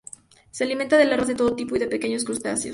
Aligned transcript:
Se 0.49 0.63
alimentan 0.63 0.97
de 0.97 1.05
larvas 1.05 1.27
de 1.27 1.35
todo 1.35 1.55
tipo 1.55 1.75
y 1.75 1.79
pequeños 1.85 2.23
crustáceos. 2.25 2.69